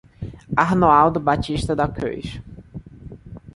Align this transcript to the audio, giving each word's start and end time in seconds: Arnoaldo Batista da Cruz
Arnoaldo 0.57 1.19
Batista 1.19 1.75
da 1.75 1.87
Cruz 1.87 2.41